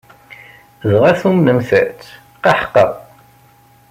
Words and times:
Dɣa 0.89 1.11
tumenent-tt? 1.19 2.01
Qaḥqa! 2.43 2.87